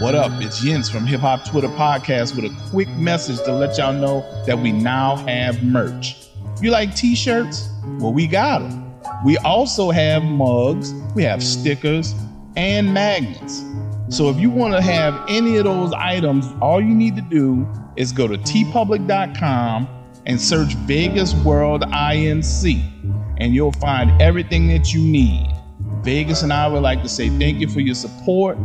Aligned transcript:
What 0.00 0.16
up? 0.16 0.32
It's 0.42 0.60
Jens 0.60 0.90
from 0.90 1.06
Hip 1.06 1.20
Hop 1.20 1.44
Twitter 1.44 1.68
Podcast 1.68 2.34
with 2.34 2.46
a 2.46 2.70
quick 2.70 2.88
message 2.96 3.38
to 3.44 3.52
let 3.52 3.78
y'all 3.78 3.92
know 3.92 4.22
that 4.44 4.58
we 4.58 4.72
now 4.72 5.16
have 5.26 5.62
merch. 5.62 6.16
You 6.60 6.72
like 6.72 6.96
t 6.96 7.14
shirts? 7.14 7.70
Well, 8.00 8.12
we 8.12 8.26
got 8.26 8.58
them. 8.58 8.92
We 9.24 9.36
also 9.38 9.92
have 9.92 10.24
mugs, 10.24 10.92
we 11.14 11.22
have 11.22 11.42
stickers, 11.42 12.12
and 12.56 12.92
magnets. 12.92 13.62
So 14.08 14.28
if 14.30 14.36
you 14.38 14.50
want 14.50 14.74
to 14.74 14.82
have 14.82 15.24
any 15.28 15.58
of 15.58 15.64
those 15.64 15.92
items, 15.92 16.44
all 16.60 16.80
you 16.80 16.94
need 16.94 17.14
to 17.14 17.22
do 17.22 17.66
is 17.96 18.10
go 18.10 18.26
to 18.26 18.36
teepublic.com 18.36 19.88
and 20.26 20.40
search 20.40 20.74
Vegas 20.86 21.34
World 21.36 21.82
INC, 21.82 23.36
and 23.38 23.54
you'll 23.54 23.72
find 23.72 24.20
everything 24.20 24.66
that 24.68 24.92
you 24.92 25.00
need. 25.00 25.48
Vegas 26.02 26.42
and 26.42 26.52
I 26.52 26.66
would 26.66 26.82
like 26.82 27.02
to 27.02 27.08
say 27.08 27.30
thank 27.38 27.60
you 27.60 27.68
for 27.68 27.80
your 27.80 27.94
support. 27.94 28.58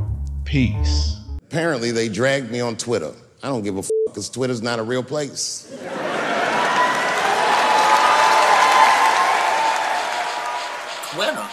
Peace. 0.49 1.15
Apparently, 1.43 1.91
they 1.91 2.09
dragged 2.09 2.49
me 2.49 2.59
on 2.59 2.75
Twitter. 2.75 3.11
I 3.43 3.49
don't 3.49 3.61
give 3.61 3.77
a 3.77 3.83
fuck 3.83 3.91
because 4.07 4.31
Twitter's 4.31 4.63
not 4.63 4.79
a 4.79 4.83
real 4.83 5.03
place. 5.03 5.67
Twitter? 11.11 11.47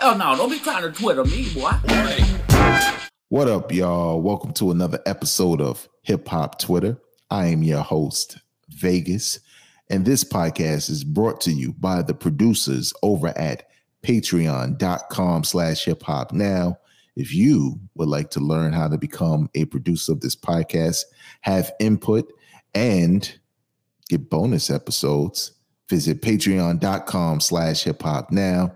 Oh 0.00 0.12
uh, 0.12 0.16
no, 0.16 0.36
don't 0.36 0.50
be 0.50 0.60
trying 0.60 0.82
to 0.82 0.92
Twitter 0.92 1.24
me, 1.24 1.52
boy. 1.52 1.72
What 3.28 3.48
up, 3.48 3.72
y'all? 3.72 4.22
Welcome 4.22 4.52
to 4.52 4.70
another 4.70 5.00
episode 5.04 5.60
of 5.60 5.88
Hip 6.02 6.28
Hop 6.28 6.60
Twitter. 6.60 6.96
I 7.32 7.46
am 7.46 7.64
your 7.64 7.82
host, 7.82 8.38
Vegas, 8.68 9.40
and 9.90 10.04
this 10.04 10.22
podcast 10.22 10.90
is 10.90 11.02
brought 11.02 11.40
to 11.40 11.50
you 11.50 11.72
by 11.72 12.02
the 12.02 12.14
producers 12.14 12.94
over 13.02 13.36
at 13.36 13.68
patreon.com 14.04 15.42
slash 15.42 15.84
hip 15.84 16.04
hop. 16.04 16.32
Now, 16.32 16.78
if 17.18 17.34
you 17.34 17.80
would 17.96 18.08
like 18.08 18.30
to 18.30 18.40
learn 18.40 18.72
how 18.72 18.86
to 18.86 18.96
become 18.96 19.50
a 19.56 19.64
producer 19.64 20.12
of 20.12 20.20
this 20.20 20.36
podcast, 20.36 21.02
have 21.40 21.72
input, 21.80 22.32
and 22.74 23.36
get 24.08 24.30
bonus 24.30 24.70
episodes, 24.70 25.50
visit 25.90 26.22
patreon.com 26.22 27.40
slash 27.40 27.82
hip 27.82 28.00
hop. 28.02 28.30
Now, 28.30 28.72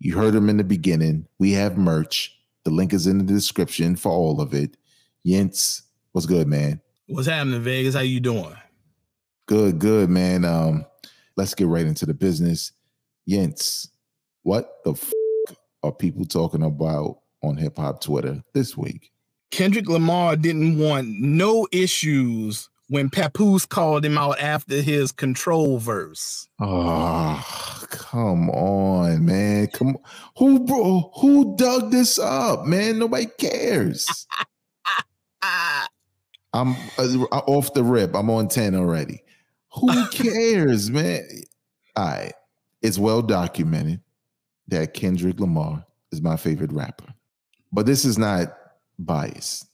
you 0.00 0.18
heard 0.18 0.34
them 0.34 0.50
in 0.50 0.56
the 0.56 0.64
beginning. 0.64 1.28
We 1.38 1.52
have 1.52 1.78
merch. 1.78 2.36
The 2.64 2.72
link 2.72 2.92
is 2.92 3.06
in 3.06 3.18
the 3.18 3.24
description 3.24 3.94
for 3.94 4.10
all 4.10 4.40
of 4.40 4.52
it. 4.52 4.76
Yentz, 5.24 5.82
what's 6.10 6.26
good, 6.26 6.48
man? 6.48 6.80
What's 7.06 7.28
happening, 7.28 7.62
Vegas? 7.62 7.94
How 7.94 8.00
you 8.00 8.18
doing? 8.18 8.56
Good, 9.46 9.78
good, 9.78 10.10
man. 10.10 10.44
Um, 10.44 10.86
let's 11.36 11.54
get 11.54 11.68
right 11.68 11.86
into 11.86 12.04
the 12.04 12.14
business. 12.14 12.72
Yentz, 13.28 13.88
what 14.42 14.82
the 14.84 14.92
f- 14.92 15.12
are 15.84 15.92
people 15.92 16.24
talking 16.24 16.64
about 16.64 17.20
on 17.42 17.56
hip 17.56 17.76
hop 17.76 18.00
Twitter 18.00 18.42
this 18.54 18.76
week? 18.76 19.10
Kendrick 19.50 19.88
Lamar 19.88 20.36
didn't 20.36 20.78
want 20.78 21.08
no 21.08 21.66
issues 21.72 22.68
when 22.88 23.08
Papoose 23.08 23.66
called 23.66 24.04
him 24.04 24.18
out 24.18 24.40
after 24.40 24.82
his 24.82 25.12
control 25.12 25.78
verse. 25.78 26.48
Oh, 26.60 27.84
come 27.88 28.50
on, 28.50 29.24
man. 29.24 29.68
Come 29.68 29.96
who 30.36 30.60
bro 30.60 31.10
who 31.16 31.56
dug 31.56 31.90
this 31.90 32.18
up, 32.18 32.66
man? 32.66 32.98
Nobody 32.98 33.26
cares. 33.38 34.26
I'm 36.52 36.74
uh, 36.98 37.26
off 37.46 37.74
the 37.74 37.84
rip. 37.84 38.14
I'm 38.14 38.28
on 38.30 38.48
10 38.48 38.74
already. 38.74 39.22
Who 39.74 40.06
cares, 40.10 40.90
man? 40.90 41.24
All 41.96 42.04
right. 42.04 42.32
It's 42.82 42.98
well 42.98 43.22
documented 43.22 44.00
that 44.68 44.94
Kendrick 44.94 45.38
Lamar 45.38 45.84
is 46.12 46.20
my 46.20 46.36
favorite 46.36 46.72
rapper. 46.72 47.14
But 47.72 47.86
this 47.86 48.04
is 48.04 48.18
not 48.18 48.56
bias. 48.98 49.66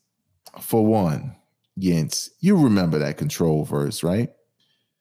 For 0.60 0.84
one, 0.84 1.36
Yentz, 1.78 2.30
you 2.40 2.56
remember 2.56 2.98
that 2.98 3.18
control 3.18 3.64
verse, 3.64 4.02
right? 4.02 4.30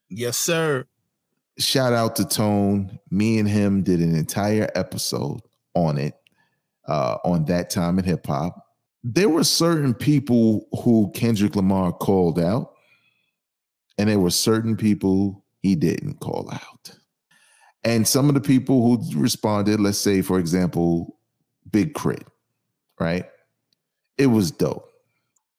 Yes, 0.10 0.38
sir. 0.38 0.86
Shout 1.58 1.94
out 1.94 2.16
to 2.18 2.26
Tone. 2.26 3.00
Me 3.10 3.40
and 3.40 3.48
him 3.48 3.84
did 3.84 4.02
an 4.02 4.16
entire 4.16 4.70
episode 4.76 5.42
on 5.74 5.98
it, 5.98 6.14
uh, 6.88 7.18
on 7.24 7.46
that 7.46 7.70
time 7.70 7.98
in 7.98 8.06
hip 8.06 8.28
hop. 8.28 8.68
There 9.04 9.30
were 9.30 9.44
certain 9.44 9.94
people 9.94 10.68
who 10.84 11.12
Kendrick 11.14 11.56
Lamar 11.56 11.94
called 11.94 12.40
out, 12.40 12.74
and 13.98 14.10
there 14.10 14.20
were 14.20 14.32
certain 14.32 14.76
people 14.76 15.46
he 15.62 15.76
didn't 15.76 16.20
call 16.20 16.50
out. 16.52 16.92
And 17.84 18.08
some 18.08 18.30
of 18.30 18.36
the 18.36 18.42
people 18.42 18.82
who 18.82 19.20
responded, 19.20 19.80
let's 19.80 20.00
say, 20.00 20.22
for 20.22 20.40
example, 20.40 21.18
Big 21.72 21.94
K.R.I.T., 21.94 22.26
right? 23.00 23.26
It 24.18 24.28
was 24.28 24.52
dope. 24.52 24.90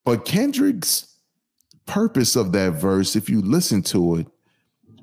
But 0.05 0.25
Kendrick's 0.25 1.17
purpose 1.87 2.37
of 2.37 2.53
that 2.53 2.75
verse, 2.75 3.17
if 3.17 3.29
you 3.29 3.41
listen 3.41 3.83
to 3.83 4.17
it, 4.17 4.27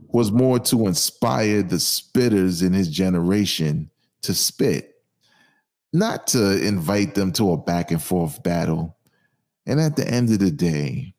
was 0.07 0.31
more 0.31 0.59
to 0.59 0.87
inspire 0.87 1.63
the 1.63 1.77
spitters 1.77 2.65
in 2.65 2.71
his 2.71 2.87
generation 2.87 3.89
to 4.21 4.33
spit, 4.33 4.95
not 5.91 6.27
to 6.27 6.65
invite 6.65 7.15
them 7.15 7.31
to 7.33 7.51
a 7.51 7.57
back 7.57 7.91
and 7.91 8.01
forth 8.01 8.41
battle. 8.43 8.95
And 9.65 9.79
at 9.79 9.95
the 9.95 10.07
end 10.07 10.29
of 10.29 10.39
the 10.39 10.51
day, 10.51 11.15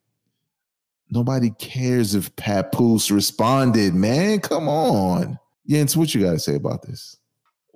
nobody 1.11 1.51
cares 1.51 2.15
if 2.15 2.35
Papoose 2.37 3.11
responded, 3.11 3.95
man. 3.95 4.41
Come 4.41 4.69
on. 4.69 5.39
Jens, 5.69 5.97
what 5.97 6.15
you 6.15 6.23
got 6.23 6.33
to 6.33 6.39
say 6.39 6.55
about 6.55 6.83
this? 6.83 7.17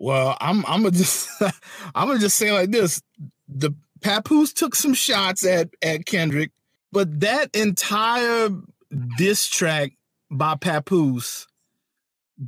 Well, 0.00 0.36
I'm 0.40 0.64
I'm 0.66 0.82
gonna 0.82 0.92
just 0.92 1.28
I'm 1.94 2.06
gonna 2.08 2.18
just 2.20 2.36
say 2.38 2.52
like 2.52 2.70
this: 2.70 3.02
the 3.48 3.72
Papoose 4.00 4.52
took 4.52 4.74
some 4.74 4.94
shots 4.94 5.44
at 5.44 5.70
at 5.82 6.06
Kendrick, 6.06 6.52
but 6.92 7.20
that 7.20 7.54
entire 7.54 8.50
diss 9.18 9.46
track 9.48 9.92
by 10.30 10.54
Papoose 10.54 11.46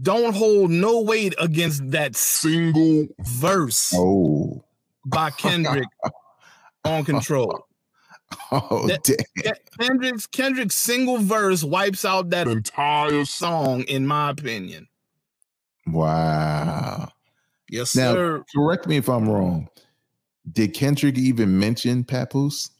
don't 0.03 0.34
hold 0.34 0.71
no 0.71 1.00
weight 1.00 1.34
against 1.39 1.91
that 1.91 2.15
single 2.15 3.09
verse 3.19 3.93
Oh, 3.97 4.62
by 5.05 5.31
Kendrick 5.31 5.89
on 6.84 7.05
Control. 7.05 7.66
oh, 8.53 8.87
That- 8.87 9.03
damn. 9.03 9.16
Ke- 9.55 9.59
Kendrick's 9.81 10.28
Kendrick's 10.28 10.77
single 10.77 11.19
verse 11.19 11.65
wipes 11.65 12.05
out 12.05 12.31
that 12.31 12.47
entire 12.47 13.25
song, 13.25 13.83
in 13.83 14.06
my 14.06 14.31
opinion. 14.31 14.87
Wow. 15.87 17.09
Yes, 17.70 17.94
Now, 17.94 18.12
sir. 18.14 18.44
correct 18.54 18.86
me 18.86 18.97
if 18.97 19.08
I'm 19.08 19.28
wrong. 19.28 19.69
Did 20.53 20.75
Kendrick 20.75 21.16
even 21.16 21.58
mention 21.58 22.03
Papoose? 22.04 22.70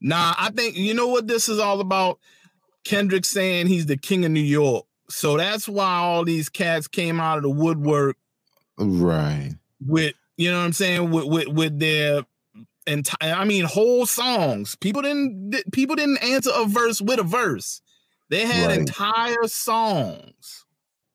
Nah, 0.00 0.34
I 0.38 0.50
think 0.50 0.76
you 0.76 0.92
know 0.94 1.06
what 1.08 1.28
this 1.28 1.48
is 1.48 1.58
all 1.58 1.80
about. 1.80 2.18
Kendrick 2.84 3.24
saying 3.24 3.68
he's 3.68 3.86
the 3.86 3.96
king 3.96 4.24
of 4.24 4.30
New 4.32 4.40
York. 4.40 4.84
So 5.08 5.36
that's 5.36 5.68
why 5.68 5.96
all 5.96 6.24
these 6.24 6.48
cats 6.48 6.88
came 6.88 7.20
out 7.20 7.36
of 7.38 7.42
the 7.44 7.50
woodwork 7.50 8.16
Right. 8.76 9.52
with, 9.80 10.14
you 10.36 10.50
know 10.50 10.58
what 10.58 10.64
I'm 10.64 10.72
saying, 10.72 11.10
with 11.10 11.24
with, 11.26 11.48
with 11.48 11.78
their 11.78 12.24
entire 12.86 13.34
I 13.34 13.44
mean 13.44 13.64
whole 13.64 14.04
songs. 14.06 14.74
People 14.76 15.02
didn't 15.02 15.62
people 15.72 15.94
didn't 15.96 16.22
answer 16.22 16.50
a 16.54 16.66
verse 16.66 17.00
with 17.00 17.20
a 17.20 17.22
verse. 17.22 17.80
They 18.30 18.44
had 18.46 18.66
Right. 18.68 18.78
entire 18.80 19.46
songs. 19.46 20.63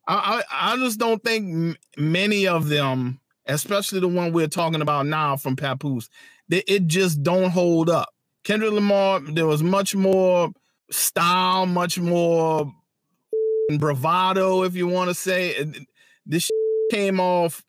I, 0.09 0.43
I 0.49 0.73
I 0.73 0.77
just 0.77 0.99
don't 0.99 1.23
think 1.23 1.53
m- 1.53 1.77
many 1.97 2.47
of 2.47 2.67
them, 2.67 3.19
especially 3.45 3.99
the 3.99 4.07
one 4.07 4.33
we're 4.33 4.47
talking 4.47 4.81
about 4.81 5.05
now 5.05 5.37
from 5.37 5.55
Papoose, 5.55 6.09
they, 6.47 6.63
it 6.67 6.87
just 6.87 7.21
don't 7.21 7.51
hold 7.51 7.89
up. 7.89 8.09
Kendrick 8.43 8.71
Lamar, 8.71 9.19
there 9.19 9.45
was 9.45 9.61
much 9.61 9.95
more 9.95 10.49
style, 10.89 11.67
much 11.67 11.99
more 11.99 12.71
bravado, 13.77 14.63
if 14.63 14.75
you 14.75 14.87
want 14.87 15.09
to 15.09 15.13
say. 15.13 15.71
This 16.25 16.49
came 16.91 17.19
off 17.19 17.63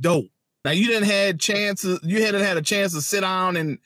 dope. 0.00 0.30
Now 0.64 0.70
you 0.72 0.86
didn't 0.86 1.08
had 1.08 1.40
chances. 1.40 1.98
You 2.02 2.22
hadn't 2.22 2.42
had 2.42 2.56
a 2.56 2.62
chance 2.62 2.92
to 2.92 3.00
sit 3.00 3.22
down 3.22 3.56
and 3.56 3.78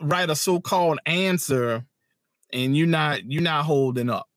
write 0.00 0.30
a 0.30 0.36
so-called 0.36 0.98
answer, 1.06 1.84
and 2.52 2.76
you're 2.76 2.86
not 2.86 3.24
you're 3.24 3.42
not 3.42 3.64
holding 3.64 4.10
up. 4.10 4.28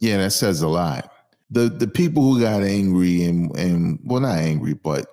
Yeah, 0.00 0.18
that 0.18 0.32
says 0.32 0.62
a 0.62 0.68
lot. 0.68 1.11
The 1.52 1.68
the 1.68 1.86
people 1.86 2.22
who 2.22 2.40
got 2.40 2.62
angry 2.62 3.24
and 3.24 3.54
and 3.56 3.98
well 4.04 4.20
not 4.20 4.38
angry, 4.38 4.74
but 4.74 5.06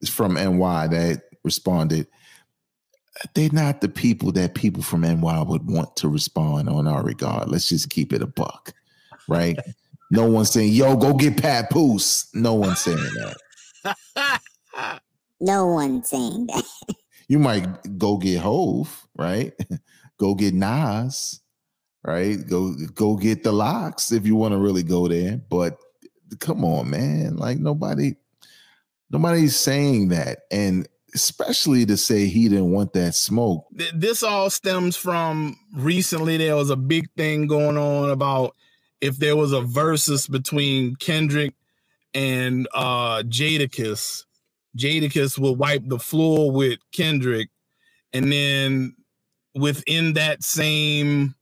it's 0.00 0.10
from 0.10 0.34
NY 0.34 0.86
that 0.88 1.22
responded. 1.42 2.06
They're 3.34 3.50
not 3.50 3.80
the 3.80 3.88
people 3.88 4.30
that 4.32 4.54
people 4.54 4.82
from 4.82 5.00
NY 5.00 5.42
would 5.42 5.66
want 5.66 5.96
to 5.96 6.08
respond 6.08 6.68
on 6.68 6.86
our 6.86 7.02
regard. 7.02 7.48
Let's 7.48 7.68
just 7.68 7.88
keep 7.88 8.12
it 8.12 8.22
a 8.22 8.26
buck, 8.26 8.74
right? 9.26 9.58
no 10.10 10.30
one's 10.30 10.50
saying, 10.50 10.72
"Yo, 10.72 10.96
go 10.96 11.14
get 11.14 11.40
Papoose." 11.40 12.28
No 12.34 12.54
one's 12.54 12.80
saying 12.80 12.98
that. 12.98 14.40
No 15.40 15.66
one 15.66 16.02
saying 16.02 16.46
that. 16.46 16.64
You 17.28 17.38
might 17.38 17.98
go 17.98 18.16
get 18.16 18.40
Hove, 18.40 19.06
right? 19.16 19.52
go 20.18 20.34
get 20.34 20.54
Nas, 20.54 21.40
right? 22.04 22.36
Go 22.48 22.74
go 22.94 23.16
get 23.16 23.42
the 23.42 23.52
LOX 23.52 24.12
if 24.12 24.26
you 24.26 24.36
want 24.36 24.52
to 24.52 24.58
really 24.58 24.82
go 24.82 25.08
there. 25.08 25.36
But 25.36 25.78
come 26.38 26.64
on, 26.64 26.90
man. 26.90 27.36
Like 27.36 27.58
nobody, 27.58 28.16
nobody's 29.10 29.56
saying 29.56 30.08
that. 30.08 30.40
And 30.50 30.88
especially 31.14 31.86
to 31.86 31.96
say 31.96 32.26
he 32.26 32.48
didn't 32.48 32.72
want 32.72 32.92
that 32.92 33.14
smoke. 33.14 33.66
This 33.94 34.22
all 34.22 34.50
stems 34.50 34.96
from 34.96 35.56
recently 35.74 36.36
there 36.36 36.56
was 36.56 36.70
a 36.70 36.76
big 36.76 37.08
thing 37.16 37.46
going 37.46 37.78
on 37.78 38.10
about 38.10 38.54
if 39.00 39.16
there 39.18 39.36
was 39.36 39.52
a 39.52 39.62
versus 39.62 40.26
between 40.26 40.96
Kendrick 40.96 41.54
and 42.12 42.68
uh 42.74 43.22
Jadakiss, 43.22 44.24
Jadakiss 44.76 45.38
will 45.38 45.56
wipe 45.56 45.86
the 45.86 45.98
floor 45.98 46.50
with 46.50 46.78
Kendrick, 46.92 47.48
and 48.12 48.30
then 48.30 48.94
within 49.54 50.14
that 50.14 50.42
same 50.42 51.34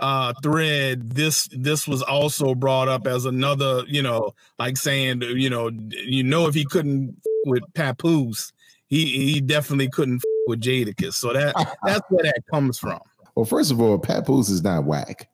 uh 0.00 0.32
thread 0.42 1.08
this 1.10 1.48
this 1.52 1.86
was 1.86 2.02
also 2.02 2.54
brought 2.54 2.88
up 2.88 3.06
as 3.06 3.24
another 3.26 3.82
you 3.86 4.02
know 4.02 4.34
like 4.58 4.76
saying 4.76 5.22
you 5.22 5.48
know 5.48 5.70
you 5.90 6.22
know 6.24 6.46
if 6.48 6.54
he 6.54 6.64
couldn't 6.64 7.10
f- 7.18 7.24
with 7.46 7.62
papoose 7.74 8.52
he 8.88 9.04
he 9.32 9.40
definitely 9.40 9.88
couldn't 9.88 10.16
f- 10.16 10.22
with 10.48 10.60
jadakiss 10.60 11.14
so 11.14 11.32
that 11.32 11.54
that's 11.84 12.02
where 12.10 12.24
that 12.24 12.42
comes 12.50 12.78
from 12.78 12.98
Well, 13.36 13.44
first 13.44 13.70
of 13.70 13.80
all, 13.80 13.98
Papoose 13.98 14.48
is 14.48 14.62
not 14.62 14.84
whack. 14.84 15.28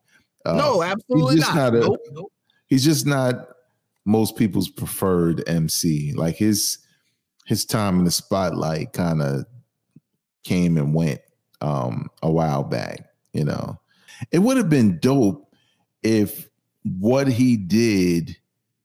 Uh, 0.45 0.53
no 0.53 0.81
absolutely 0.83 1.37
just 1.37 1.55
not, 1.55 1.73
not 1.73 1.83
a- 1.83 1.99
nope. 2.13 2.31
he's 2.67 2.83
just 2.83 3.05
not 3.07 3.47
most 4.05 4.35
people's 4.35 4.69
preferred 4.69 5.43
MC. 5.47 6.13
Like 6.13 6.35
his 6.35 6.79
his 7.47 7.65
time 7.65 7.99
in 7.99 8.05
the 8.05 8.11
spotlight 8.11 8.93
kind 8.93 9.21
of 9.21 9.45
came 10.43 10.77
and 10.77 10.93
went 10.95 11.21
um 11.61 12.09
a 12.23 12.31
while 12.31 12.63
back, 12.63 13.05
you 13.33 13.43
know. 13.45 13.77
It 14.31 14.39
would 14.39 14.57
have 14.57 14.69
been 14.69 14.99
dope 14.99 15.53
if 16.03 16.49
what 16.99 17.27
he 17.27 17.57
did 17.57 18.35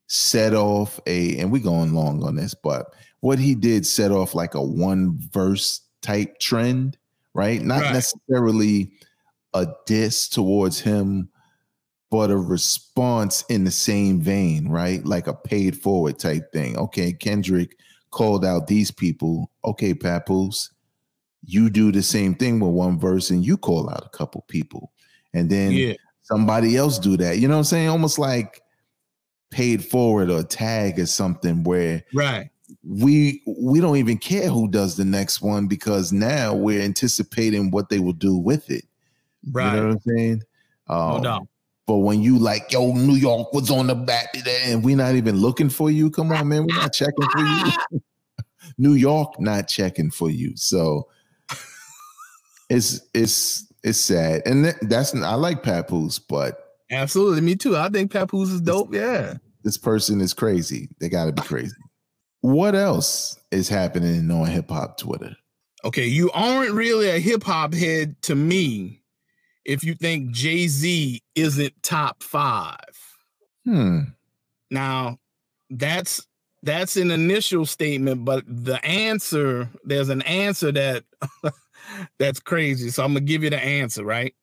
set 0.07 0.53
off 0.53 0.99
a 1.05 1.37
and 1.37 1.51
we 1.51 1.59
going 1.59 1.93
long 1.93 2.23
on 2.23 2.35
this, 2.35 2.53
but 2.53 2.93
what 3.19 3.39
he 3.39 3.55
did 3.55 3.85
set 3.85 4.11
off 4.11 4.33
like 4.35 4.55
a 4.55 4.61
one 4.61 5.17
verse 5.31 5.81
type 6.01 6.39
trend, 6.39 6.97
right? 7.33 7.61
Not 7.61 7.81
Right. 7.83 7.93
necessarily 7.93 8.91
a 9.53 9.67
diss 9.85 10.29
towards 10.29 10.79
him 10.79 11.29
but 12.09 12.31
a 12.31 12.37
response 12.37 13.43
in 13.49 13.63
the 13.63 13.71
same 13.71 14.21
vein, 14.21 14.67
right? 14.69 15.03
Like 15.05 15.27
a 15.27 15.33
paid 15.33 15.79
forward 15.79 16.17
type 16.19 16.51
thing. 16.53 16.77
Okay, 16.77 17.11
Kendrick 17.11 17.77
called 18.11 18.45
out 18.45 18.67
these 18.67 18.91
people. 18.91 19.51
Okay, 19.65 19.93
Papoose, 19.93 20.71
you 21.43 21.69
do 21.69 21.91
the 21.91 22.01
same 22.03 22.33
thing 22.33 22.59
with 22.59 22.71
one 22.71 22.97
verse 22.97 23.29
and 23.29 23.45
you 23.45 23.57
call 23.57 23.89
out 23.89 24.05
a 24.05 24.17
couple 24.17 24.41
people. 24.47 24.93
And 25.37 25.49
then 25.49 25.71
yeah 25.71 25.93
somebody 26.23 26.75
else 26.75 26.99
do 26.99 27.15
that. 27.17 27.37
You 27.37 27.47
know 27.47 27.53
what 27.55 27.59
I'm 27.59 27.63
saying? 27.65 27.89
Almost 27.89 28.19
like 28.19 28.61
paid 29.49 29.83
forward 29.83 30.29
or 30.29 30.43
tag 30.43 30.99
or 30.99 31.05
something 31.05 31.63
where 31.63 32.03
right 32.13 32.49
we 32.83 33.41
we 33.47 33.79
don't 33.79 33.95
even 33.95 34.17
care 34.17 34.49
who 34.49 34.67
does 34.67 34.97
the 34.97 35.05
next 35.05 35.41
one 35.41 35.67
because 35.67 36.11
now 36.11 36.53
we're 36.53 36.81
anticipating 36.81 37.71
what 37.71 37.89
they 37.89 37.99
will 37.99 38.13
do 38.13 38.35
with 38.35 38.69
it. 38.69 38.83
right 39.51 39.73
You 39.73 39.81
know 39.81 39.87
what 39.87 39.93
I'm 39.93 39.99
saying? 40.01 40.43
no 40.89 40.95
Um, 40.95 41.23
doubt 41.23 41.47
but 41.87 41.99
when 41.99 42.21
you 42.21 42.37
like, 42.37 42.69
yo, 42.73 42.91
New 42.91 43.15
York 43.15 43.53
was 43.53 43.71
on 43.71 43.87
the 43.87 43.95
back 43.95 44.33
that, 44.33 44.61
and 44.65 44.83
we're 44.83 44.97
not 44.97 45.15
even 45.15 45.37
looking 45.37 45.69
for 45.69 45.89
you. 45.89 46.11
Come 46.11 46.33
on, 46.33 46.49
man, 46.49 46.67
we're 46.67 46.75
not 46.75 46.91
checking 46.91 47.29
for 47.31 47.39
you. 47.39 48.01
New 48.77 48.91
York 48.93 49.39
not 49.39 49.69
checking 49.69 50.11
for 50.11 50.29
you. 50.29 50.51
So 50.57 51.07
it's 52.69 53.01
it's 53.13 53.66
it's 53.83 53.99
sad, 53.99 54.41
and 54.45 54.65
that, 54.65 54.75
that's 54.81 55.15
I 55.15 55.35
like 55.35 55.63
Papoose, 55.63 56.19
but 56.19 56.63
absolutely 56.89 57.41
me 57.41 57.53
too 57.53 57.75
i 57.75 57.89
think 57.89 58.09
papoose 58.11 58.49
is 58.49 58.61
dope 58.61 58.93
yeah 58.93 59.33
this 59.63 59.77
person 59.77 60.21
is 60.21 60.33
crazy. 60.33 60.87
They 61.01 61.09
got 61.09 61.25
to 61.25 61.33
be 61.33 61.41
crazy. 61.41 61.75
What 62.39 62.73
else 62.73 63.37
is 63.51 63.67
happening 63.67 64.31
on 64.31 64.45
hip 64.45 64.69
hop 64.69 64.97
Twitter? 64.97 65.35
okay 65.83 66.05
you 66.05 66.31
aren't 66.31 66.71
really 66.71 67.09
a 67.09 67.19
hip-hop 67.19 67.73
head 67.73 68.15
to 68.21 68.35
me 68.35 69.01
if 69.65 69.83
you 69.83 69.93
think 69.95 70.31
jay-z 70.31 71.21
isn't 71.35 71.83
top 71.83 72.23
five 72.23 72.79
Hmm. 73.67 73.99
Now, 74.71 75.19
that's 75.69 76.25
that's 76.67 76.97
an 76.97 77.11
initial 77.11 77.65
statement, 77.65 78.25
but 78.25 78.43
the 78.45 78.83
answer 78.85 79.69
there's 79.85 80.09
an 80.09 80.21
answer 80.23 80.71
that 80.73 81.05
that's 82.19 82.39
crazy. 82.41 82.89
So 82.89 83.03
I'm 83.03 83.13
gonna 83.13 83.21
give 83.21 83.43
you 83.43 83.49
the 83.49 83.63
answer, 83.63 84.03
right? 84.03 84.35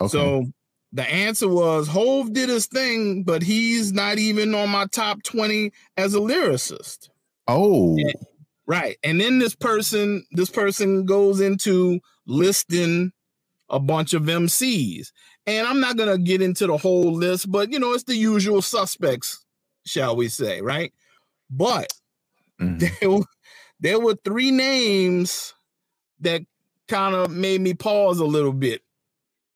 Okay. 0.00 0.08
So 0.08 0.46
the 0.92 1.02
answer 1.02 1.48
was 1.48 1.88
Hove 1.88 2.32
did 2.32 2.48
his 2.48 2.66
thing, 2.66 3.24
but 3.24 3.42
he's 3.42 3.92
not 3.92 4.18
even 4.18 4.54
on 4.54 4.70
my 4.70 4.86
top 4.86 5.22
20 5.24 5.72
as 5.96 6.14
a 6.14 6.18
lyricist. 6.18 7.10
oh, 7.48 7.96
Yeah. 7.98 8.12
Right. 8.68 8.96
And 9.04 9.20
then 9.20 9.38
this 9.38 9.54
person, 9.54 10.24
this 10.32 10.50
person 10.50 11.04
goes 11.04 11.40
into 11.40 12.00
listing 12.26 13.12
a 13.68 13.78
bunch 13.78 14.12
of 14.12 14.22
MCs. 14.22 15.12
And 15.46 15.66
I'm 15.66 15.80
not 15.80 15.96
gonna 15.96 16.18
get 16.18 16.42
into 16.42 16.66
the 16.66 16.76
whole 16.76 17.12
list, 17.12 17.50
but 17.50 17.72
you 17.72 17.78
know, 17.78 17.92
it's 17.92 18.04
the 18.04 18.16
usual 18.16 18.62
suspects, 18.62 19.44
shall 19.84 20.16
we 20.16 20.28
say, 20.28 20.60
right? 20.60 20.92
But 21.50 21.92
mhm. 22.60 22.78
there, 23.00 23.10
were- 23.10 23.24
there 23.80 24.00
were 24.00 24.16
three 24.24 24.50
names 24.50 25.54
that 26.20 26.42
kind 26.88 27.14
of 27.14 27.30
made 27.30 27.60
me 27.60 27.74
pause 27.74 28.18
a 28.20 28.24
little 28.24 28.52
bit. 28.52 28.82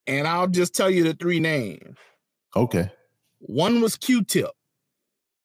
And 0.07 0.27
I'll 0.27 0.49
just 0.49 0.75
tell 0.75 0.91
you 0.91 1.05
the 1.05 1.15
three 1.15 1.41
names. 1.41 1.97
okay. 2.57 2.91
One 3.39 3.81
was 3.81 3.97
Q-Tip 3.97 4.51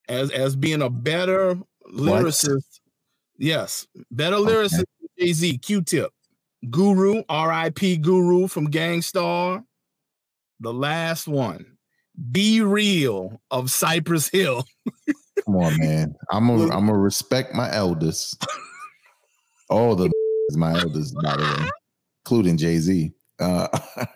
as 0.08 0.30
as 0.30 0.54
being 0.54 0.82
a 0.82 0.90
better 0.90 1.56
lyricist. 1.90 2.80
Yes, 3.38 3.86
better 4.10 4.36
lyricist 4.36 4.84
than 4.98 5.08
Jay-Z, 5.18 5.56
Q-Tip. 5.58 6.10
Guru, 6.68 7.22
R.I.P. 7.28 7.96
Guru 7.98 8.48
from 8.48 8.66
Gang 8.66 9.00
Starr. 9.00 9.64
The 10.60 10.72
last 10.74 11.26
one, 11.26 11.78
B-Real 12.32 13.40
of 13.50 13.70
Cypress 13.70 14.28
Hill. 14.28 14.66
Come 15.46 15.56
on, 15.56 15.78
man. 15.78 16.14
I'm 16.30 16.48
gonna 16.48 16.64
I'm 16.64 16.86
gonna 16.86 16.98
respect 16.98 17.54
my 17.54 17.72
elders. 17.72 18.36
All 19.70 19.94
the 19.94 20.10
is 20.48 20.56
my 20.56 20.78
elders, 20.78 21.12
by 21.12 21.36
the 21.36 21.42
way, 21.42 21.70
including 22.24 22.56
Jay 22.56 22.78
Z. 22.78 23.12
Uh, 23.38 23.68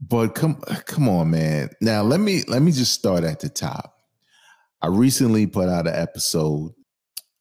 but 0.00 0.36
come 0.36 0.60
come 0.86 1.08
on, 1.08 1.30
man. 1.30 1.70
Now 1.80 2.02
let 2.02 2.20
me 2.20 2.44
let 2.46 2.62
me 2.62 2.70
just 2.70 2.92
start 2.92 3.24
at 3.24 3.40
the 3.40 3.48
top. 3.48 3.96
I 4.82 4.86
recently 4.86 5.46
put 5.46 5.68
out 5.68 5.88
an 5.88 5.94
episode, 5.94 6.72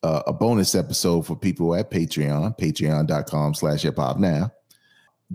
uh, 0.01 0.23
a 0.25 0.33
bonus 0.33 0.73
episode 0.73 1.27
for 1.27 1.35
people 1.35 1.75
at 1.75 1.91
Patreon, 1.91 2.57
patreon.com 2.57 3.53
slash 3.53 3.83
hip 3.83 3.95
hop 3.97 4.17
now, 4.17 4.51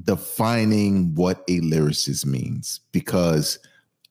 defining 0.02 1.14
what 1.14 1.44
a 1.48 1.60
lyricist 1.60 2.26
means 2.26 2.80
because 2.92 3.58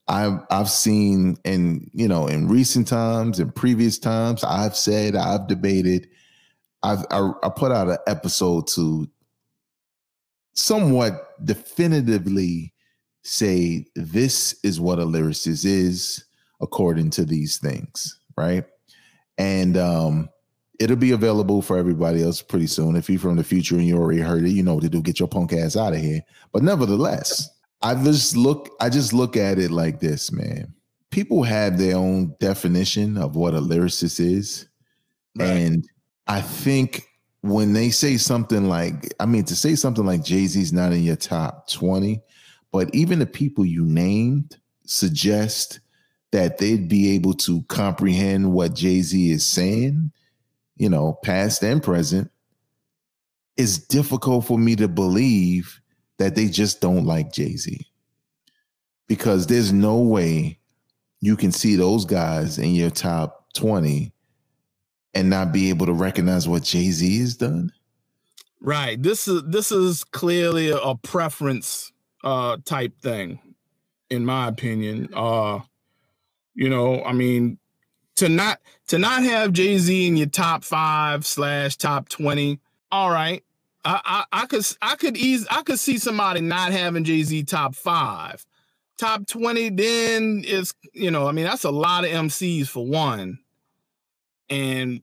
I've 0.07 0.39
I've 0.49 0.69
seen 0.69 1.37
in 1.45 1.89
you 1.93 2.07
know 2.07 2.27
in 2.27 2.47
recent 2.47 2.87
times 2.87 3.39
and 3.39 3.55
previous 3.55 3.97
times 3.97 4.43
I've 4.43 4.75
said 4.75 5.15
I've 5.15 5.47
debated 5.47 6.09
I've 6.81 7.05
I, 7.09 7.31
I 7.43 7.49
put 7.49 7.71
out 7.71 7.87
an 7.87 7.97
episode 8.07 8.67
to 8.69 9.07
somewhat 10.53 11.45
definitively 11.45 12.73
say 13.23 13.85
this 13.95 14.59
is 14.63 14.79
what 14.81 14.99
a 14.99 15.05
lyricist 15.05 15.65
is 15.65 16.25
according 16.61 17.09
to 17.11 17.23
these 17.23 17.57
things 17.57 18.19
right? 18.35 18.65
And 19.37 19.77
um 19.77 20.29
it'll 20.79 20.97
be 20.97 21.11
available 21.11 21.61
for 21.61 21.77
everybody 21.77 22.23
else 22.23 22.41
pretty 22.41 22.67
soon. 22.67 22.97
If 22.97 23.09
you're 23.09 23.19
from 23.19 23.37
the 23.37 23.43
future 23.43 23.75
and 23.75 23.87
you 23.87 23.97
already 23.97 24.19
heard 24.19 24.43
it 24.43 24.49
you 24.49 24.63
know 24.63 24.73
what 24.73 24.83
to 24.83 24.89
do. 24.89 25.01
Get 25.01 25.19
your 25.19 25.29
punk 25.29 25.53
ass 25.53 25.77
out 25.77 25.93
of 25.93 25.99
here. 25.99 26.21
But 26.51 26.63
nevertheless 26.63 27.52
I 27.83 27.95
just 27.95 28.35
look 28.37 28.69
I 28.79 28.89
just 28.89 29.13
look 29.13 29.37
at 29.37 29.59
it 29.59 29.69
like 29.69 29.99
this, 29.99 30.31
man. 30.31 30.73
People 31.11 31.43
have 31.43 31.77
their 31.77 31.95
own 31.95 32.35
definition 32.39 33.17
of 33.17 33.35
what 33.35 33.53
a 33.53 33.59
lyricist 33.59 34.19
is. 34.19 34.67
Right. 35.35 35.47
And 35.47 35.85
I 36.27 36.41
think 36.41 37.05
when 37.41 37.73
they 37.73 37.89
say 37.89 38.17
something 38.17 38.69
like, 38.69 39.13
I 39.19 39.25
mean, 39.25 39.43
to 39.45 39.55
say 39.55 39.75
something 39.75 40.05
like 40.05 40.23
Jay-Z's 40.23 40.71
not 40.71 40.93
in 40.93 41.03
your 41.03 41.17
top 41.17 41.69
20, 41.69 42.21
but 42.71 42.93
even 42.95 43.19
the 43.19 43.25
people 43.25 43.65
you 43.65 43.85
named 43.85 44.57
suggest 44.85 45.81
that 46.31 46.57
they'd 46.57 46.87
be 46.87 47.11
able 47.13 47.33
to 47.33 47.61
comprehend 47.63 48.53
what 48.53 48.73
Jay-Z 48.73 49.29
is 49.29 49.45
saying, 49.45 50.11
you 50.77 50.89
know, 50.89 51.19
past 51.23 51.63
and 51.63 51.83
present, 51.83 52.31
it's 53.57 53.77
difficult 53.77 54.45
for 54.45 54.57
me 54.57 54.75
to 54.77 54.87
believe 54.87 55.79
that 56.23 56.35
they 56.35 56.47
just 56.47 56.79
don't 56.79 57.05
like 57.05 57.33
Jay 57.33 57.57
Z. 57.57 57.85
Because 59.07 59.47
there's 59.47 59.73
no 59.73 59.97
way 59.97 60.57
you 61.19 61.35
can 61.35 61.51
see 61.51 61.75
those 61.75 62.05
guys 62.05 62.57
in 62.57 62.73
your 62.73 62.89
top 62.89 63.47
20 63.55 64.13
and 65.13 65.29
not 65.29 65.51
be 65.51 65.69
able 65.69 65.85
to 65.85 65.93
recognize 65.93 66.47
what 66.47 66.63
Jay 66.63 66.89
Z 66.91 67.19
has 67.19 67.35
done. 67.35 67.73
Right. 68.61 69.01
This 69.01 69.27
is 69.27 69.43
this 69.45 69.73
is 69.73 70.05
clearly 70.05 70.71
a, 70.71 70.95
preference 70.95 71.91
uh 72.23 72.57
type 72.63 72.97
thing, 73.01 73.39
in 74.09 74.25
my 74.25 74.47
opinion. 74.47 75.09
Uh, 75.13 75.59
you 76.55 76.69
know, 76.69 77.03
I 77.03 77.11
mean, 77.11 77.57
to 78.15 78.29
not 78.29 78.61
to 78.87 78.97
not 78.97 79.23
have 79.23 79.51
Jay 79.51 79.77
Z 79.77 80.07
in 80.07 80.15
your 80.15 80.27
top 80.27 80.63
five 80.63 81.25
slash 81.25 81.75
top 81.75 82.07
twenty. 82.07 82.61
All 82.89 83.11
right, 83.11 83.43
I, 83.85 84.25
I 84.31 84.43
I 84.43 84.45
could 84.45 84.65
I 84.81 84.95
could 84.95 85.17
ease 85.17 85.45
I 85.49 85.61
could 85.63 85.79
see 85.79 85.97
somebody 85.97 86.41
not 86.41 86.71
having 86.71 87.03
Jay 87.03 87.23
Z 87.23 87.43
top 87.43 87.75
five, 87.75 88.45
top 88.97 89.27
twenty. 89.27 89.69
Then 89.69 90.43
is 90.45 90.73
you 90.93 91.11
know 91.11 91.27
I 91.27 91.31
mean 91.31 91.45
that's 91.45 91.63
a 91.63 91.71
lot 91.71 92.05
of 92.05 92.11
MCs 92.11 92.67
for 92.67 92.85
one, 92.85 93.39
and 94.49 95.01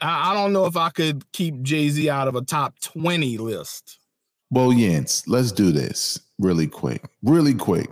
I, 0.00 0.30
I 0.30 0.34
don't 0.34 0.52
know 0.52 0.66
if 0.66 0.76
I 0.76 0.90
could 0.90 1.30
keep 1.32 1.62
Jay 1.62 1.88
Z 1.88 2.10
out 2.10 2.28
of 2.28 2.34
a 2.34 2.42
top 2.42 2.78
twenty 2.80 3.38
list. 3.38 3.98
Well, 4.50 4.70
Yance, 4.70 5.24
let's 5.28 5.52
do 5.52 5.70
this 5.70 6.18
really 6.40 6.66
quick, 6.66 7.04
really 7.22 7.54
quick. 7.54 7.88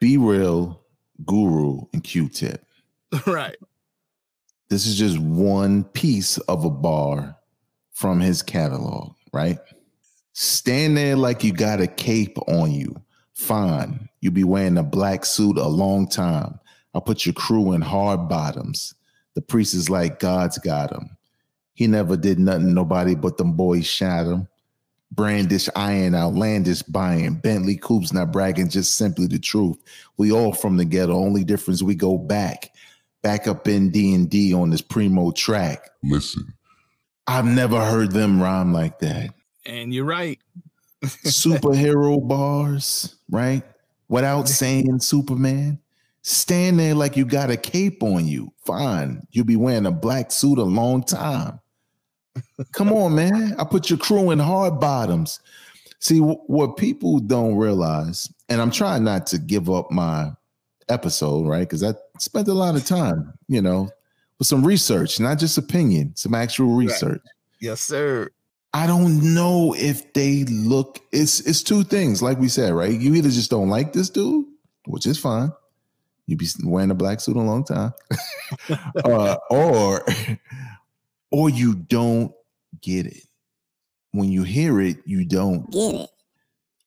B-Real, 0.00 0.80
Guru, 1.26 1.80
and 1.92 2.02
Q-Tip. 2.02 2.64
right. 3.26 3.56
This 4.70 4.86
is 4.86 4.96
just 4.96 5.18
one 5.18 5.84
piece 5.84 6.38
of 6.38 6.64
a 6.64 6.70
bar 6.70 7.36
from 7.92 8.20
his 8.20 8.42
catalog, 8.42 9.14
right? 9.32 9.58
Stand 10.32 10.96
there 10.96 11.16
like 11.16 11.42
you 11.42 11.52
got 11.52 11.80
a 11.80 11.86
cape 11.86 12.38
on 12.48 12.72
you. 12.72 12.94
Fine. 13.34 14.08
You'll 14.20 14.32
be 14.32 14.44
wearing 14.44 14.78
a 14.78 14.82
black 14.82 15.24
suit 15.24 15.58
a 15.58 15.66
long 15.66 16.08
time. 16.08 16.58
I'll 16.94 17.00
put 17.00 17.26
your 17.26 17.34
crew 17.34 17.72
in 17.72 17.80
hard 17.80 18.28
bottoms. 18.28 18.94
The 19.34 19.42
priest 19.42 19.74
is 19.74 19.88
like 19.88 20.18
God's 20.18 20.58
got 20.58 20.92
him. 20.92 21.16
He 21.74 21.86
never 21.86 22.16
did 22.16 22.40
nothing, 22.40 22.74
nobody 22.74 23.14
but 23.14 23.36
them 23.36 23.52
boys 23.52 23.86
shot 23.86 24.26
him. 24.26 24.48
Brandish 25.12 25.68
iron, 25.76 26.14
outlandish 26.14 26.82
buying, 26.82 27.36
Bentley 27.36 27.76
coupes, 27.76 28.12
not 28.12 28.32
bragging, 28.32 28.68
just 28.68 28.96
simply 28.96 29.26
the 29.26 29.38
truth. 29.38 29.78
We 30.16 30.32
all 30.32 30.52
from 30.52 30.76
the 30.76 30.84
ghetto. 30.84 31.14
Only 31.14 31.44
difference 31.44 31.82
we 31.82 31.94
go 31.94 32.18
back, 32.18 32.72
back 33.22 33.46
up 33.46 33.68
in 33.68 33.90
D 33.90 34.12
and 34.12 34.28
D 34.28 34.52
on 34.52 34.70
this 34.70 34.82
primo 34.82 35.30
track. 35.30 35.88
Listen, 36.02 36.52
I've 37.28 37.44
never 37.44 37.78
heard 37.84 38.12
them 38.12 38.42
rhyme 38.42 38.72
like 38.72 39.00
that. 39.00 39.34
And 39.66 39.92
you're 39.92 40.06
right. 40.06 40.38
Superhero 41.04 42.26
bars, 42.26 43.16
right? 43.30 43.62
Without 44.08 44.48
saying 44.48 45.00
Superman. 45.00 45.78
Stand 46.22 46.80
there 46.80 46.94
like 46.94 47.16
you 47.16 47.26
got 47.26 47.50
a 47.50 47.56
cape 47.56 48.02
on 48.02 48.26
you. 48.26 48.52
Fine. 48.64 49.26
You'll 49.30 49.44
be 49.44 49.56
wearing 49.56 49.86
a 49.86 49.92
black 49.92 50.32
suit 50.32 50.58
a 50.58 50.64
long 50.64 51.04
time. 51.04 51.60
Come 52.72 52.92
on, 52.92 53.14
man. 53.14 53.54
I 53.58 53.64
put 53.64 53.90
your 53.90 53.98
crew 53.98 54.30
in 54.30 54.38
hard 54.38 54.80
bottoms. 54.80 55.40
See, 56.00 56.18
what 56.20 56.76
people 56.76 57.18
don't 57.18 57.56
realize, 57.56 58.32
and 58.48 58.60
I'm 58.60 58.70
trying 58.70 59.04
not 59.04 59.26
to 59.28 59.38
give 59.38 59.68
up 59.68 59.90
my 59.90 60.30
episode, 60.88 61.46
right? 61.46 61.60
Because 61.60 61.82
I 61.84 61.94
spent 62.18 62.48
a 62.48 62.54
lot 62.54 62.76
of 62.76 62.86
time, 62.86 63.34
you 63.48 63.60
know, 63.60 63.90
with 64.38 64.46
some 64.46 64.66
research, 64.66 65.20
not 65.20 65.38
just 65.38 65.58
opinion, 65.58 66.12
some 66.14 66.34
actual 66.34 66.74
research. 66.74 67.20
Right. 67.24 67.60
Yes, 67.60 67.80
sir. 67.80 68.30
I 68.74 68.86
don't 68.86 69.34
know 69.34 69.74
if 69.76 70.12
they 70.12 70.44
look. 70.44 71.00
It's 71.10 71.40
it's 71.40 71.62
two 71.62 71.84
things, 71.84 72.22
like 72.22 72.38
we 72.38 72.48
said, 72.48 72.72
right? 72.72 72.92
You 72.92 73.14
either 73.14 73.30
just 73.30 73.50
don't 73.50 73.68
like 73.68 73.92
this 73.92 74.10
dude, 74.10 74.46
which 74.86 75.06
is 75.06 75.18
fine. 75.18 75.52
You 76.26 76.36
be 76.36 76.46
wearing 76.62 76.90
a 76.90 76.94
black 76.94 77.20
suit 77.20 77.36
a 77.36 77.40
long 77.40 77.64
time, 77.64 77.92
uh, 79.04 79.36
or 79.50 80.04
or 81.30 81.48
you 81.48 81.74
don't 81.74 82.32
get 82.82 83.06
it. 83.06 83.22
When 84.12 84.30
you 84.30 84.42
hear 84.42 84.80
it, 84.80 84.98
you 85.06 85.24
don't 85.24 85.70
get 85.70 85.94
it. 85.94 86.10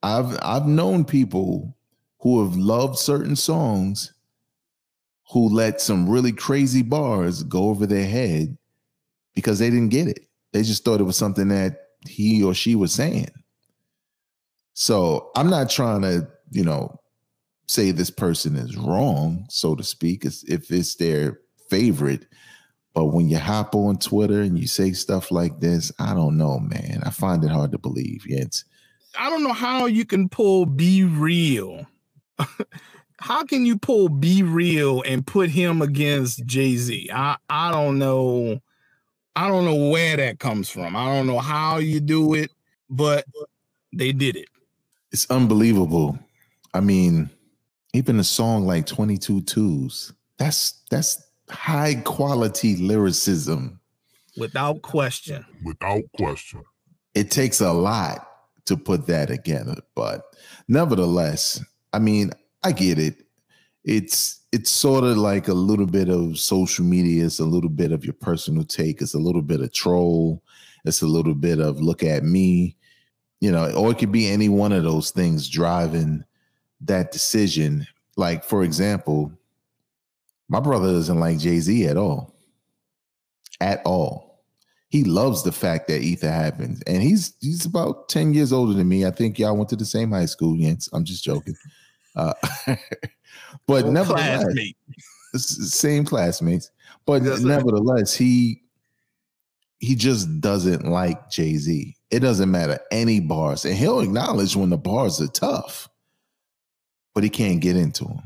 I've 0.04 0.38
I've 0.44 0.68
known 0.68 1.04
people 1.04 1.76
who 2.20 2.44
have 2.44 2.56
loved 2.56 3.00
certain 3.00 3.36
songs 3.36 4.14
who 5.32 5.48
let 5.50 5.80
some 5.80 6.10
really 6.10 6.32
crazy 6.32 6.82
bars 6.82 7.44
go 7.44 7.70
over 7.70 7.86
their 7.86 8.08
head 8.08 8.58
because 9.34 9.60
they 9.60 9.70
didn't 9.70 9.90
get 9.90 10.08
it. 10.08 10.28
They 10.52 10.64
just 10.64 10.84
thought 10.84 11.00
it 11.00 11.06
was 11.06 11.18
something 11.18 11.48
that 11.48 11.88
he 12.06 12.44
or 12.44 12.54
she 12.54 12.76
was 12.76 12.94
saying. 12.94 13.32
So 14.74 15.32
I'm 15.36 15.50
not 15.50 15.70
trying 15.70 16.02
to, 16.02 16.28
you 16.50 16.64
know, 16.64 17.00
say 17.68 17.92
this 17.92 18.10
person 18.10 18.58
is 18.58 18.76
wrong, 18.76 19.46
so 19.50 19.76
to 19.76 19.84
speak, 19.84 20.26
if 20.26 20.72
it's 20.72 20.96
their 20.96 21.40
favorite. 21.70 22.26
But 22.94 23.06
when 23.06 23.30
you 23.30 23.38
hop 23.38 23.74
on 23.74 23.98
Twitter 23.98 24.42
and 24.42 24.60
you 24.60 24.68
say 24.68 24.92
stuff 24.92 25.32
like 25.32 25.62
this, 25.62 25.94
I 25.98 26.14
don't 26.14 26.38
know, 26.38 26.60
man. 26.60 27.02
I 27.06 27.10
find 27.10 27.42
it 27.46 27.52
hard 27.52 27.72
to 27.72 27.78
believe. 27.78 28.26
Yeah, 28.28 28.44
I 29.18 29.30
don't 29.30 29.44
know 29.44 29.54
how 29.54 29.86
you 29.86 30.04
can 30.04 30.28
pull 30.28 30.66
B-Real. 30.66 31.86
How 33.22 33.44
can 33.44 33.66
you 33.68 33.78
pull 33.78 34.10
B-Real 34.10 35.04
and 35.04 35.26
put 35.26 35.52
him 35.52 35.82
against 35.84 36.44
Jay-Z? 36.46 37.10
I 37.14 37.38
I 37.50 37.72
don't 37.72 38.00
know. 38.00 38.60
I 39.36 39.48
don't 39.48 39.64
know 39.64 39.90
where 39.90 40.18
that 40.18 40.40
comes 40.40 40.70
from. 40.70 40.96
I 40.96 41.06
don't 41.06 41.28
know 41.28 41.40
how 41.40 41.78
you 41.78 42.00
do 42.00 42.34
it, 42.34 42.52
but 42.90 43.26
they 43.94 44.12
did 44.12 44.36
it. 44.36 44.48
It's 45.12 45.30
unbelievable. 45.30 46.18
I 46.74 46.80
mean, 46.80 47.30
even 47.94 48.20
a 48.20 48.24
song 48.24 48.66
like 48.66 48.88
22 48.88 49.42
Twos, 49.42 50.14
that's 50.38 50.82
that's 50.90 51.22
high 51.50 52.02
quality 52.04 52.76
lyricism. 52.78 53.80
Without 54.36 54.82
question. 54.82 55.46
Without 55.64 56.04
question. 56.18 56.64
It 57.14 57.30
takes 57.30 57.62
a 57.62 57.72
lot 57.72 58.28
to 58.66 58.78
put 58.78 59.06
that 59.08 59.28
together, 59.28 59.76
but 59.96 60.24
nevertheless, 60.68 61.64
I 61.94 62.00
mean, 62.00 62.32
I 62.64 62.72
get 62.72 63.00
it. 63.00 63.26
It's 63.84 64.42
it's 64.52 64.70
sort 64.70 65.04
of 65.04 65.18
like 65.18 65.48
a 65.48 65.54
little 65.54 65.86
bit 65.86 66.10
of 66.10 66.38
social 66.38 66.86
media, 66.86 67.26
it's 67.26 67.40
a 67.40 67.46
little 67.46 67.70
bit 67.70 67.92
of 67.92 68.04
your 68.04 68.14
personal 68.14 68.64
take, 68.64 69.02
it's 69.02 69.14
a 69.14 69.20
little 69.20 69.42
bit 69.42 69.62
of 69.62 69.72
troll, 69.72 70.44
it's 70.86 71.02
a 71.02 71.08
little 71.08 71.34
bit 71.34 71.60
of 71.60 71.82
look 71.82 72.04
at 72.04 72.24
me, 72.24 72.76
you 73.40 73.52
know, 73.52 73.72
or 73.72 73.92
it 73.92 73.98
could 73.98 74.12
be 74.12 74.28
any 74.28 74.50
one 74.50 74.74
of 74.74 74.84
those 74.84 75.12
things 75.12 75.50
driving 75.50 76.24
that 76.82 77.12
decision. 77.12 77.88
Like, 78.18 78.44
for 78.44 78.64
example, 78.64 79.32
my 80.50 80.60
brother 80.60 80.92
doesn't 80.92 81.20
like 81.20 81.40
Jay 81.40 81.60
Z 81.60 81.88
at 81.88 81.98
all. 81.98 82.36
At 83.62 83.82
all. 83.86 84.44
He 84.90 85.06
loves 85.06 85.44
the 85.44 85.54
fact 85.54 85.88
that 85.88 86.02
Ether 86.02 86.30
happens. 86.30 86.82
And 86.86 87.02
he's 87.02 87.34
he's 87.40 87.66
about 87.66 88.10
10 88.10 88.34
years 88.34 88.52
older 88.52 88.74
than 88.74 88.90
me. 88.90 89.06
I 89.06 89.12
think 89.12 89.40
y'all 89.40 89.56
went 89.56 89.70
to 89.70 89.78
the 89.78 89.86
same 89.86 90.12
high 90.12 90.26
school, 90.26 90.58
Yance. 90.58 90.90
I'm 90.92 91.06
just 91.06 91.24
joking. 91.24 91.56
Uh, 92.16 92.34
but 92.68 92.78
well, 93.68 93.92
nevertheless, 93.92 94.44
classmate. 94.44 94.78
same 95.36 96.06
classmates. 96.06 96.72
But 97.06 97.24
nevertheless, 97.24 98.14
he 98.14 98.62
he 99.80 99.96
just 99.96 100.40
doesn't 100.40 100.86
like 100.86 101.30
Jay 101.30 101.56
Z. 101.56 101.96
It 102.12 102.20
doesn't 102.20 102.52
matter 102.52 102.80
any 102.92 103.20
bars, 103.20 103.66
and 103.66 103.76
he'll 103.76 104.02
acknowledge 104.02 104.56
when 104.56 104.70
the 104.70 104.78
bars 104.78 105.22
are 105.22 105.28
tough, 105.28 105.90
but 107.14 107.24
he 107.24 107.30
can't 107.30 107.62
get 107.62 107.76
into 107.76 108.06
them. 108.06 108.22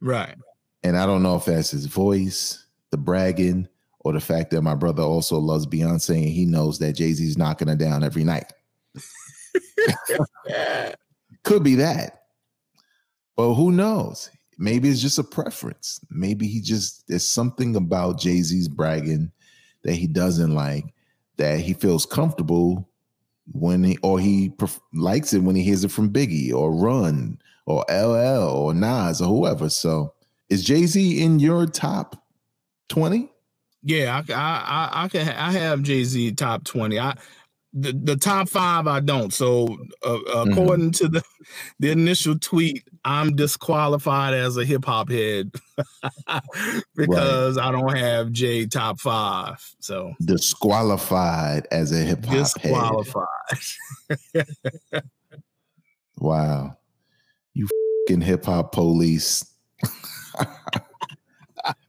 Right. 0.00 0.34
And 0.82 0.96
I 0.96 1.06
don't 1.06 1.22
know 1.22 1.36
if 1.36 1.46
that's 1.46 1.70
his 1.70 1.86
voice, 1.86 2.66
the 2.90 2.96
bragging, 2.96 3.68
or 4.00 4.12
the 4.12 4.20
fact 4.20 4.50
that 4.52 4.62
my 4.62 4.74
brother 4.74 5.02
also 5.02 5.38
loves 5.38 5.66
Beyonce 5.66 6.16
and 6.16 6.28
he 6.28 6.46
knows 6.46 6.78
that 6.78 6.92
Jay 6.92 7.12
Z's 7.12 7.36
knocking 7.36 7.68
her 7.68 7.74
down 7.74 8.04
every 8.04 8.22
night. 8.22 8.52
Could 11.42 11.64
be 11.64 11.74
that. 11.76 12.25
But 13.36 13.54
who 13.54 13.70
knows? 13.70 14.30
Maybe 14.58 14.88
it's 14.88 15.02
just 15.02 15.18
a 15.18 15.24
preference. 15.24 16.00
Maybe 16.10 16.46
he 16.46 16.60
just, 16.60 17.06
there's 17.08 17.26
something 17.26 17.76
about 17.76 18.18
Jay 18.18 18.40
Z's 18.40 18.68
bragging 18.68 19.30
that 19.82 19.92
he 19.92 20.06
doesn't 20.06 20.54
like, 20.54 20.94
that 21.36 21.60
he 21.60 21.74
feels 21.74 22.06
comfortable 22.06 22.88
when 23.52 23.84
he, 23.84 23.98
or 24.02 24.18
he 24.18 24.48
pref- 24.48 24.80
likes 24.94 25.34
it 25.34 25.40
when 25.40 25.56
he 25.56 25.62
hears 25.62 25.84
it 25.84 25.90
from 25.90 26.10
Biggie 26.12 26.52
or 26.52 26.74
Run 26.74 27.38
or 27.66 27.84
LL 27.90 28.48
or 28.48 28.72
Nas 28.72 29.20
or 29.20 29.28
whoever. 29.28 29.68
So, 29.68 30.14
is 30.48 30.64
Jay 30.64 30.86
Z 30.86 31.22
in 31.22 31.38
your 31.38 31.66
top 31.66 32.24
twenty? 32.88 33.30
Yeah, 33.82 34.22
I 34.28 34.32
I 34.32 35.04
I 35.04 35.08
can 35.08 35.28
I 35.28 35.52
have 35.52 35.82
Jay 35.82 36.04
Z 36.04 36.32
top 36.32 36.64
twenty. 36.64 36.98
I 36.98 37.16
the, 37.78 37.92
the 37.92 38.16
top 38.16 38.48
five 38.48 38.86
I 38.86 39.00
don't. 39.00 39.32
So 39.32 39.76
uh, 40.04 40.18
according 40.34 40.92
mm-hmm. 40.92 41.04
to 41.04 41.08
the 41.08 41.22
the 41.78 41.90
initial 41.90 42.38
tweet, 42.38 42.88
I'm 43.04 43.36
disqualified 43.36 44.32
as 44.32 44.56
a 44.56 44.64
hip 44.64 44.86
hop 44.86 45.10
head 45.10 45.52
because 46.96 47.56
right. 47.58 47.66
I 47.66 47.70
don't 47.70 47.96
have 47.96 48.32
Jay 48.32 48.66
top 48.66 48.98
five. 48.98 49.62
So 49.78 50.14
disqualified 50.24 51.68
as 51.70 51.92
a 51.92 51.98
hip 51.98 52.24
hop 52.24 52.34
disqualified. 52.34 53.26
wow, 56.18 56.76
you 57.52 57.68
fucking 58.08 58.22
hip 58.22 58.46
hop 58.46 58.72
police. 58.72 59.44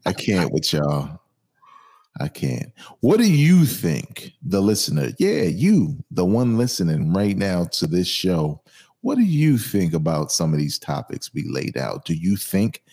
I 0.05 0.13
can't 0.13 0.51
with 0.51 0.73
y'all. 0.73 1.21
I 2.19 2.27
can't. 2.27 2.71
What 3.01 3.17
do 3.17 3.31
you 3.31 3.65
think, 3.65 4.33
the 4.41 4.61
listener? 4.61 5.09
Yeah, 5.19 5.43
you, 5.43 6.03
the 6.11 6.25
one 6.25 6.57
listening 6.57 7.13
right 7.13 7.37
now 7.37 7.65
to 7.65 7.87
this 7.87 8.07
show. 8.07 8.61
What 9.01 9.15
do 9.15 9.23
you 9.23 9.57
think 9.57 9.93
about 9.93 10.31
some 10.31 10.53
of 10.53 10.59
these 10.59 10.79
topics 10.79 11.33
we 11.33 11.43
laid 11.47 11.77
out? 11.77 12.05
Do 12.05 12.13
you 12.13 12.35
think 12.35 12.83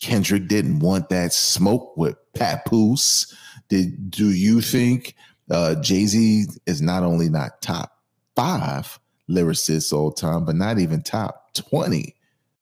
Kendrick 0.00 0.48
didn't 0.48 0.80
want 0.80 1.08
that 1.08 1.32
smoke 1.32 1.96
with 1.96 2.16
Papoose? 2.34 3.34
Did 3.68 4.10
do 4.10 4.30
you 4.30 4.60
think 4.60 5.16
uh, 5.50 5.74
Jay 5.76 6.06
Z 6.06 6.46
is 6.66 6.80
not 6.80 7.02
only 7.02 7.28
not 7.28 7.60
top 7.60 7.98
five 8.36 8.98
lyricists 9.28 9.92
all 9.92 10.12
time, 10.12 10.44
but 10.44 10.56
not 10.56 10.78
even 10.78 11.02
top 11.02 11.54
20? 11.54 12.14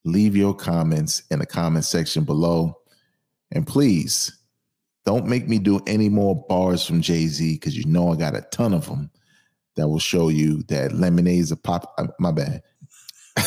Leave 0.05 0.37
your 0.37 0.55
comments 0.55 1.23
in 1.31 1.39
the 1.39 1.47
comment 1.47 1.85
section 1.85 2.25
below. 2.25 2.79
And 3.53 3.67
please 3.67 4.33
don't 5.05 5.27
make 5.27 5.49
me 5.49 5.59
do 5.59 5.81
any 5.87 6.09
more 6.09 6.45
bars 6.49 6.85
from 6.87 7.01
Jay 7.01 7.27
Z 7.27 7.55
because 7.55 7.77
you 7.77 7.85
know 7.87 8.13
I 8.13 8.17
got 8.17 8.37
a 8.37 8.43
ton 8.53 8.73
of 8.75 8.87
them 8.87 9.11
that 9.77 9.89
will 9.89 9.99
show 9.99 10.29
you 10.29 10.63
that 10.65 10.93
lemonade 10.93 11.41
is 11.41 11.51
a 11.53 11.57
pop. 11.57 11.95
uh, 11.99 12.07
My 12.19 12.31
bad. 12.31 12.63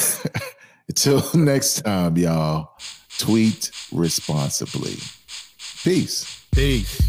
Until 0.89 1.24
next 1.33 1.81
time, 1.81 2.17
y'all, 2.17 2.77
tweet 3.17 3.71
responsibly. 3.91 4.95
Peace. 5.83 6.45
Peace. 6.51 7.01